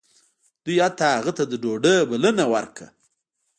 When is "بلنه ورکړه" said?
2.09-2.87